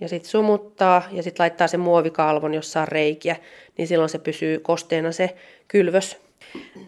[0.00, 3.36] ja sitten sumuttaa ja sitten laittaa sen muovikalvon, jossa on reikiä,
[3.78, 5.36] niin silloin se pysyy kosteena se
[5.68, 6.16] kylvös.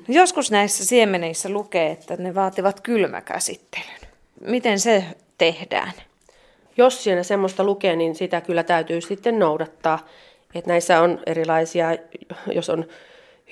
[0.09, 4.01] Joskus näissä siemeneissä lukee, että ne vaativat kylmäkäsittelyn.
[4.41, 5.05] Miten se
[5.39, 5.93] tehdään?
[6.77, 10.07] Jos siinä semmoista lukee, niin sitä kyllä täytyy sitten noudattaa.
[10.55, 11.89] Et näissä on erilaisia,
[12.53, 12.85] jos on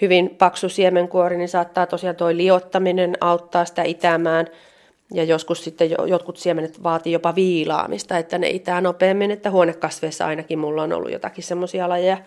[0.03, 4.47] hyvin paksu siemenkuori, niin saattaa tosiaan tuo liottaminen auttaa sitä itämään.
[5.15, 10.27] Ja joskus sitten jo- jotkut siemenet vaatii jopa viilaamista, että ne itää nopeammin, että huonekasveissa
[10.27, 12.19] ainakin mulla on ollut jotakin semmoisia lajeja.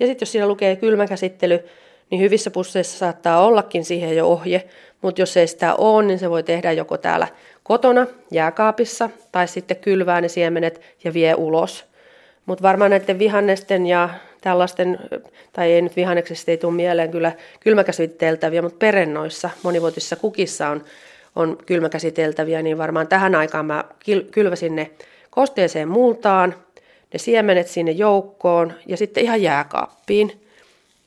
[0.00, 1.64] Ja sitten jos siinä lukee kylmäkäsittely,
[2.10, 4.64] niin hyvissä pusseissa saattaa ollakin siihen jo ohje,
[5.02, 7.28] mutta jos ei sitä ole, niin se voi tehdä joko täällä
[7.62, 11.84] kotona jääkaapissa tai sitten kylvää ne siemenet ja vie ulos.
[12.46, 14.08] Mutta varmaan näiden vihannesten ja
[14.44, 14.98] tällaisten,
[15.52, 20.84] tai ei nyt vihanneksista ei tule mieleen kyllä kylmäkäsiteltäviä, mutta perennoissa, monivuotisissa kukissa on,
[21.36, 23.84] on kylmäkäsiteltäviä, niin varmaan tähän aikaan mä
[24.30, 24.90] kylväsin ne
[25.30, 26.54] kosteeseen multaan,
[27.12, 30.40] ne siemenet sinne joukkoon ja sitten ihan jääkaappiin.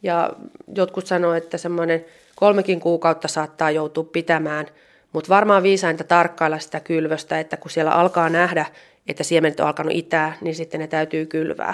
[0.04, 0.34] Ja
[0.76, 4.66] jotkut sanoo, että semmoinen kolmekin kuukautta saattaa joutua pitämään,
[5.14, 8.66] mutta varmaan viisainta tarkkailla sitä kylvöstä, että kun siellä alkaa nähdä,
[9.08, 11.74] että siemenet on alkanut itää, niin sitten ne täytyy kylvää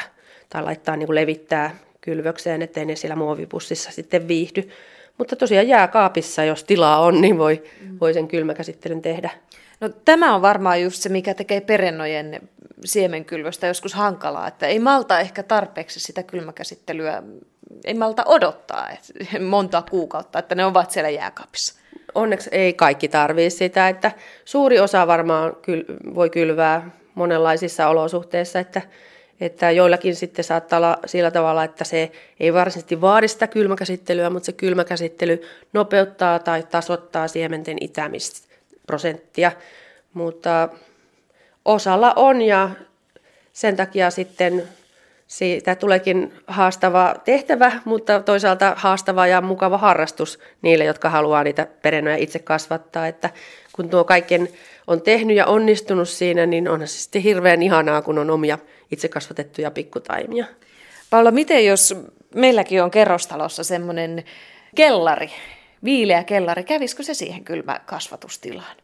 [0.53, 4.69] tai laittaa niin kuin levittää kylvökseen, ettei ne siellä muovipussissa sitten viihdy.
[5.17, 7.63] Mutta tosiaan jääkaapissa, jos tilaa on, niin voi,
[8.01, 9.29] voi sen kylmäkäsittelyn tehdä.
[9.79, 12.49] No tämä on varmaan just se, mikä tekee perennojen
[12.85, 17.23] siemenkylvöstä joskus hankalaa, että ei malta ehkä tarpeeksi sitä kylmäkäsittelyä,
[17.85, 21.79] ei malta odottaa että monta kuukautta, että ne ovat siellä jääkaapissa.
[22.15, 24.11] Onneksi ei kaikki tarvii sitä, että
[24.45, 28.81] suuri osa varmaan kyl- voi kylvää monenlaisissa olosuhteissa, että,
[29.45, 34.45] että joillakin sitten saattaa olla sillä tavalla, että se ei varsinaisesti vaadi sitä kylmäkäsittelyä, mutta
[34.45, 35.41] se kylmäkäsittely
[35.73, 39.51] nopeuttaa tai tasoittaa siementen itämisprosenttia,
[40.13, 40.69] mutta
[41.65, 42.69] osalla on ja
[43.53, 44.63] sen takia sitten
[45.27, 52.17] siitä tuleekin haastava tehtävä, mutta toisaalta haastava ja mukava harrastus niille, jotka haluaa niitä perennoja
[52.17, 53.07] itse kasvattaa.
[53.07, 53.29] Että
[53.75, 54.49] kun tuo kaiken
[54.87, 58.57] on tehnyt ja onnistunut siinä, niin onhan se sitten hirveän ihanaa, kun on omia
[58.91, 60.45] itse kasvatettuja pikkutaimia.
[61.09, 61.95] Paula, miten jos
[62.35, 64.23] meilläkin on kerrostalossa semmoinen
[64.75, 65.29] Kellari,
[65.83, 68.77] viileä kellari, kävisikö se siihen kylmäkasvatustilaan?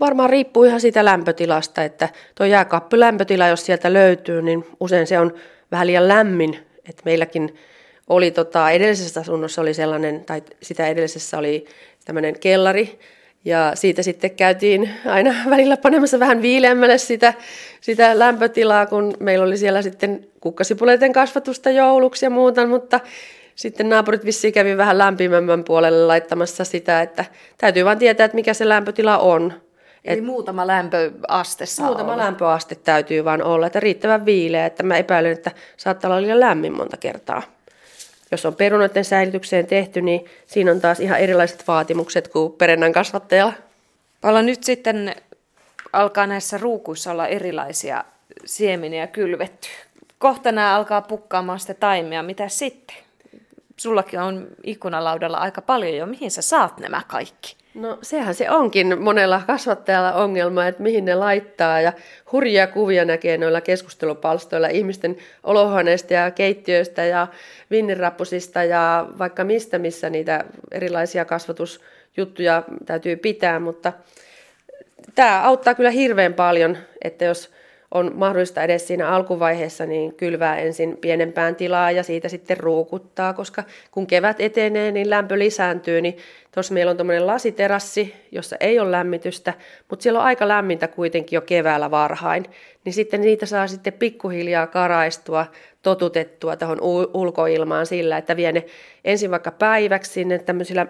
[0.00, 5.34] Varmaan riippuu ihan siitä lämpötilasta, että tuo jääkaappilämpötila, jos sieltä löytyy, niin usein se on
[5.70, 6.66] vähän liian lämmin.
[6.88, 7.56] että meilläkin
[8.06, 11.66] oli tota, edellisessä asunnossa oli sellainen, tai sitä edellisessä oli
[12.04, 12.98] tämmöinen kellari,
[13.46, 17.34] ja siitä sitten käytiin aina välillä panemassa vähän viileämmälle sitä,
[17.80, 23.00] sitä lämpötilaa, kun meillä oli siellä sitten kukkasipuleiden kasvatusta jouluksi ja muuta, mutta
[23.54, 27.24] sitten naapurit vissiin kävi vähän lämpimämmän puolelle laittamassa sitä, että
[27.58, 29.52] täytyy vain tietää, että mikä se lämpötila on.
[30.04, 32.24] Eli Et muutama lämpöaste saa Muutama olla.
[32.24, 36.76] lämpöaste täytyy vaan olla, että riittävän viileä, että mä epäilen, että saattaa olla liian lämmin
[36.76, 37.42] monta kertaa.
[38.30, 43.52] Jos on perunoiden säilytykseen tehty, niin siinä on taas ihan erilaiset vaatimukset kuin perennan kasvattajalla.
[44.20, 45.14] Pala nyt sitten
[45.92, 48.04] alkaa näissä ruukuissa olla erilaisia
[48.44, 49.68] siemeniä kylvetty.
[50.18, 52.22] Kohta nämä alkaa pukkaamaan sitä taimia.
[52.22, 52.96] Mitä sitten?
[53.76, 56.06] Sullakin on ikkunalaudalla aika paljon jo.
[56.06, 57.56] Mihin sä saat nämä kaikki?
[57.76, 61.80] No sehän se onkin monella kasvattajalla ongelma, että mihin ne laittaa.
[61.80, 61.92] Ja
[62.32, 67.26] hurjia kuvia näkee noilla keskustelupalstoilla ihmisten olohuoneista ja keittiöistä ja
[67.70, 73.92] vinnirappusista ja vaikka mistä, missä niitä erilaisia kasvatusjuttuja täytyy pitää, mutta
[75.14, 77.50] tämä auttaa kyllä hirveän paljon, että jos
[77.96, 83.64] on mahdollista edes siinä alkuvaiheessa niin kylvää ensin pienempään tilaa ja siitä sitten ruukuttaa, koska
[83.90, 86.16] kun kevät etenee, niin lämpö lisääntyy, niin
[86.54, 89.54] tuossa meillä on tuommoinen lasiterassi, jossa ei ole lämmitystä,
[89.90, 92.44] mutta siellä on aika lämmintä kuitenkin jo keväällä varhain,
[92.84, 95.46] niin sitten niitä saa sitten pikkuhiljaa karaistua,
[95.82, 96.78] totutettua tuohon
[97.14, 98.64] ulkoilmaan sillä, että vie ne
[99.04, 100.86] ensin vaikka päiväksi sinne tämmöisillä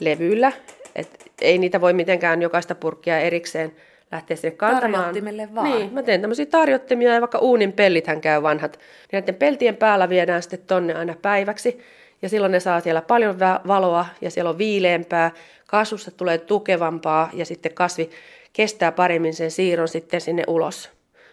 [0.00, 0.52] levyillä,
[0.96, 3.72] että ei niitä voi mitenkään jokaista purkkia erikseen
[4.12, 5.04] lähteä sinne kantamaan.
[5.04, 5.70] Tarjottimelle vaan.
[5.70, 8.78] Niin, mä teen tämmöisiä tarjottimia ja vaikka uunin pellithän käy vanhat.
[8.78, 11.80] Niin näiden peltien päällä viedään sitten tonne aina päiväksi.
[12.22, 15.30] Ja silloin ne saa siellä paljon valoa ja siellä on viileämpää.
[15.66, 18.10] Kasvusta tulee tukevampaa ja sitten kasvi
[18.52, 20.90] kestää paremmin sen siirron sitten sinne ulos,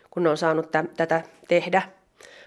[0.09, 1.81] kun ne on saanut t- tätä tehdä.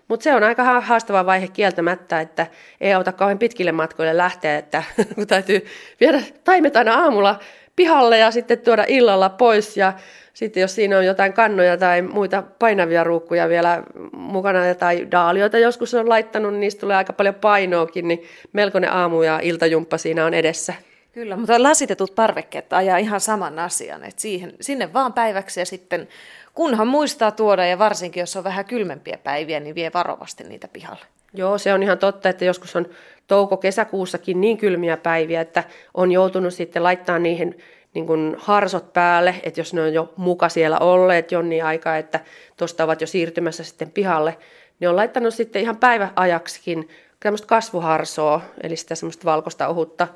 [0.08, 2.46] Mutta se on aika haastava vaihe kieltämättä, että
[2.80, 4.82] ei auta kauhean pitkille matkoille lähteä, että
[5.14, 5.66] kun täytyy
[6.00, 7.40] viedä taimet aina aamulla
[7.80, 9.92] pihalle ja sitten tuoda illalla pois ja
[10.34, 15.94] sitten jos siinä on jotain kannoja tai muita painavia ruukkuja vielä mukana tai daalioita joskus
[15.94, 20.34] on laittanut, niin niistä tulee aika paljon painoakin, niin melkoinen aamu- ja iltajumppa siinä on
[20.34, 20.74] edessä.
[21.12, 26.08] Kyllä, mutta lasitetut parvekkeet ajaa ihan saman asian, että siihen, sinne vaan päiväksi ja sitten
[26.54, 31.04] kunhan muistaa tuoda ja varsinkin jos on vähän kylmempiä päiviä, niin vie varovasti niitä pihalle.
[31.34, 32.86] Joo, se on ihan totta, että joskus on
[33.30, 35.64] touko-kesäkuussakin niin kylmiä päiviä, että
[35.94, 37.58] on joutunut sitten laittaa niihin
[37.94, 42.20] niin kuin harsot päälle, että jos ne on jo muka siellä olleet jonni aikaa, että
[42.56, 44.38] tuosta ovat jo siirtymässä sitten pihalle,
[44.80, 46.88] niin on laittanut sitten ihan päiväajaksikin
[47.20, 50.08] tämmöistä kasvuharsoa, eli sitä semmoista valkoista ohutta,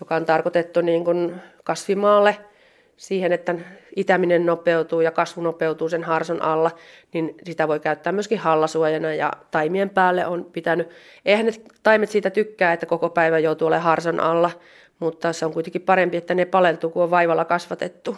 [0.00, 2.36] joka on tarkoitettu niin kuin kasvimaalle
[2.98, 3.54] siihen, että
[3.96, 6.70] itäminen nopeutuu ja kasvu nopeutuu sen harson alla,
[7.12, 10.88] niin sitä voi käyttää myöskin hallasuojana ja taimien päälle on pitänyt.
[11.24, 14.50] Eihän ne taimet siitä tykkää, että koko päivä joutuu olemaan harson alla,
[14.98, 18.16] mutta se on kuitenkin parempi, että ne paleltuu, kun on vaivalla kasvatettu.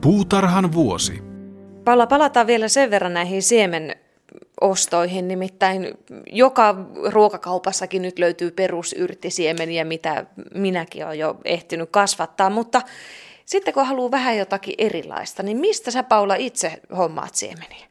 [0.00, 1.22] Puutarhan vuosi.
[1.84, 3.96] Pala, palataan vielä sen verran näihin siemen
[4.60, 12.82] ostoihin, nimittäin joka ruokakaupassakin nyt löytyy perusyrttisiemeniä, mitä minäkin olen jo ehtinyt kasvattaa, mutta
[13.44, 17.86] sitten kun haluaa vähän jotakin erilaista, niin mistä sä Paula itse hommaat siemeniä?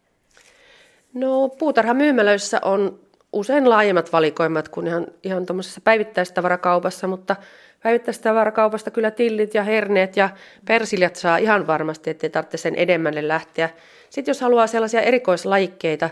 [1.14, 3.00] No puutarhamyymälöissä on
[3.34, 7.36] usein laajemmat valikoimat kuin ihan, ihan tuommoisessa päivittäistavarakaupassa, mutta
[7.84, 10.30] päivittäistavarakaupasta kyllä tillit ja herneet ja
[10.66, 13.70] persiljat saa ihan varmasti, ettei tarvitse sen edemmälle lähteä.
[14.10, 16.10] Sitten jos haluaa sellaisia erikoislajikkeita,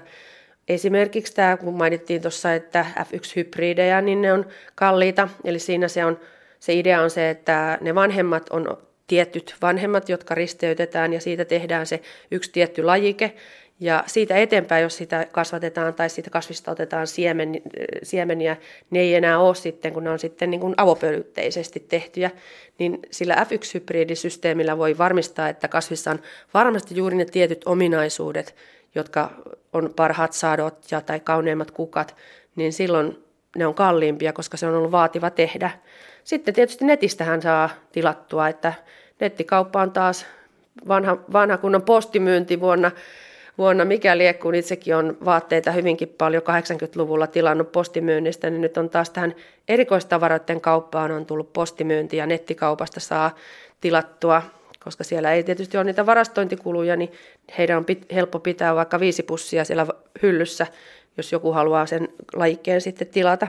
[0.68, 6.20] esimerkiksi tämä, kun mainittiin tuossa, että F1-hybridejä, niin ne on kalliita, eli siinä se, on,
[6.60, 8.78] se idea on se, että ne vanhemmat on
[9.12, 13.36] tietyt vanhemmat, jotka risteytetään ja siitä tehdään se yksi tietty lajike.
[13.80, 17.62] Ja siitä eteenpäin, jos sitä kasvatetaan tai siitä kasvista otetaan siemen,
[18.04, 18.58] siemeniä,
[18.90, 22.32] ne ei enää ole sitten, kun ne on sitten niin kuin avopölytteisesti tehtyjä,
[22.80, 26.20] niin sillä F1-hybridisysteemillä voi varmistaa, että kasvissa on
[26.54, 28.56] varmasti juuri ne tietyt ominaisuudet,
[28.96, 29.32] jotka
[29.74, 32.16] on parhaat sadot ja tai kauneimmat kukat,
[32.56, 33.24] niin silloin
[33.58, 35.72] ne on kalliimpia, koska se on ollut vaativa tehdä.
[36.24, 38.74] Sitten tietysti netistähän saa tilattua, että
[39.20, 40.26] nettikauppa on taas
[40.88, 42.92] vanha, vanha kunnon postimyynti vuonna,
[43.58, 49.10] vuonna mikäli kun itsekin on vaatteita hyvinkin paljon 80-luvulla tilannut postimyynnistä, niin nyt on taas
[49.10, 49.36] tähän
[49.68, 53.36] erikoistavaroiden kauppaan on tullut postimyynti ja nettikaupasta saa
[53.82, 54.42] tilattua,
[54.84, 57.12] koska siellä ei tietysti ole niitä varastointikuluja, niin
[57.58, 59.88] heidän on pit, helppo pitää vaikka viisi pussia siellä
[60.22, 60.68] hyllyssä,
[61.18, 63.48] jos joku haluaa sen lajikkeen sitten tilata.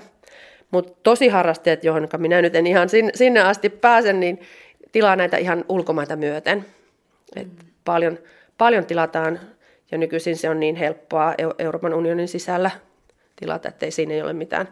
[0.72, 4.40] Mutta tosi harrasteet, johon minä nyt en ihan sinne asti pääse, niin
[4.92, 6.64] tilaa näitä ihan ulkomaita myöten.
[7.36, 7.66] Et mm.
[7.84, 8.18] paljon,
[8.58, 9.40] paljon tilataan
[9.90, 12.70] ja nykyisin se on niin helppoa Euroopan unionin sisällä
[13.36, 14.68] tilata, että ei siinä ei ole mitään,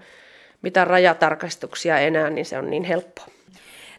[0.62, 3.26] mitään rajatarkastuksia enää, niin se on niin helppoa.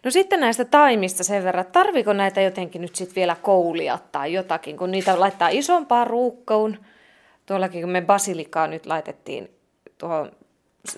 [0.04, 4.78] No sitten näistä taimista sen verran, tarviko näitä jotenkin nyt sitten vielä koulia tai jotakin,
[4.78, 6.78] kun niitä laittaa isompaan ruukkoon.
[7.46, 9.50] Tuollakin kun me basilikaa nyt laitettiin
[9.98, 10.32] tuohon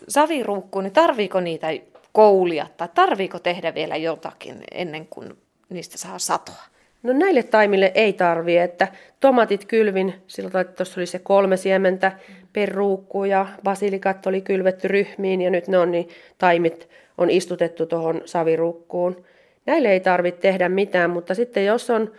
[0.08, 1.68] saviruukkuun, niin tarviiko niitä
[2.12, 5.38] koulia tai tarviiko tehdä vielä jotakin ennen kuin
[5.70, 6.64] niistä saa satoa?
[7.04, 8.88] No näille taimille ei tarvi, että
[9.20, 12.12] tomatit kylvin, silloin tuossa oli se kolme siementä
[12.54, 17.86] per ruukku ja basilikat oli kylvetty ryhmiin ja nyt ne on niin taimit on istutettu
[17.86, 19.26] tuohon saviruukkuun.
[19.66, 22.12] Näille ei tarvitse tehdä mitään, mutta sitten jos on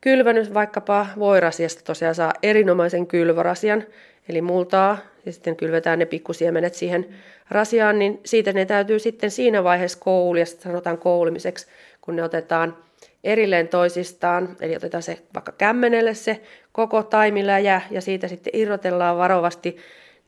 [0.00, 3.84] kylvänyt vaikkapa voirasiasta tosiaan saa erinomaisen kylvörasian,
[4.28, 7.08] eli multaa, ja sitten kylvetään ne pikkusiemenet siihen
[7.50, 11.66] rasiaan, niin siitä ne täytyy sitten siinä vaiheessa koulia, sanotaan koulimiseksi,
[12.00, 12.76] kun ne otetaan
[13.24, 19.76] erilleen toisistaan, eli otetaan se vaikka kämmenelle se koko taimiläjä ja siitä sitten irrotellaan varovasti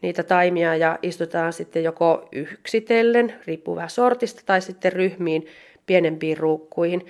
[0.02, 5.46] niitä taimia ja istutaan sitten joko yksitellen, riippuu vähän sortista, tai sitten ryhmiin
[5.86, 7.06] pienempiin ruukkuihin.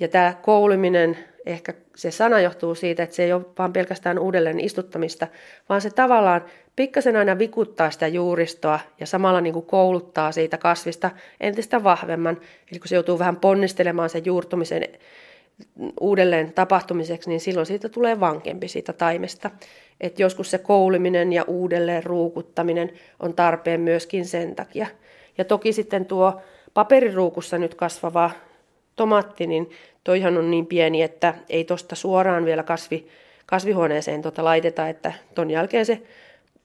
[0.00, 4.60] Ja tämä kouliminen, ehkä se sana johtuu siitä, että se ei ole vaan pelkästään uudelleen
[4.60, 5.26] istuttamista,
[5.68, 6.44] vaan se tavallaan
[6.76, 12.40] pikkasen aina vikuttaa sitä juuristoa ja samalla niin kuin kouluttaa siitä kasvista entistä vahvemman.
[12.72, 14.82] Eli kun se joutuu vähän ponnistelemaan sen juurtumisen
[16.00, 19.50] uudelleen tapahtumiseksi, niin silloin siitä tulee vankempi siitä taimesta.
[20.00, 24.86] Et joskus se kouliminen ja uudelleen ruukuttaminen on tarpeen myöskin sen takia.
[25.38, 26.40] Ja toki sitten tuo
[26.74, 28.30] paperiruukussa nyt kasvava
[28.96, 29.70] tomaatti, niin
[30.06, 33.06] toihan on niin pieni, että ei tuosta suoraan vielä kasvi,
[33.46, 36.02] kasvihuoneeseen tuota laiteta, että ton jälkeen se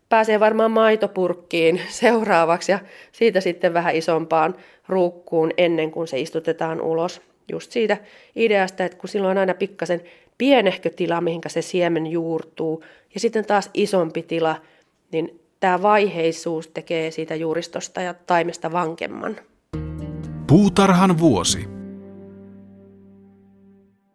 [0.10, 2.80] pääsee varmaan maitopurkkiin seuraavaksi ja
[3.12, 4.56] siitä sitten vähän isompaan
[4.88, 7.21] ruukkuun ennen kuin se istutetaan ulos.
[7.51, 7.97] Just siitä
[8.36, 10.01] ideasta, että kun silloin on aina pikkasen
[10.38, 14.56] pienehkö tila, mihinkä se siemen juurtuu, ja sitten taas isompi tila,
[15.12, 19.36] niin tämä vaiheisuus tekee siitä juuristosta ja taimesta vankemman.
[20.47, 21.81] Puutarhan vuosi.